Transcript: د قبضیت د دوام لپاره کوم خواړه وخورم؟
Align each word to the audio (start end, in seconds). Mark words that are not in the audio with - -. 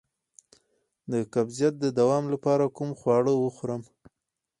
د 1.11 1.13
قبضیت 1.33 1.73
د 1.79 1.85
دوام 1.99 2.25
لپاره 2.33 2.73
کوم 2.77 2.89
خواړه 2.99 3.33
وخورم؟ 3.37 3.81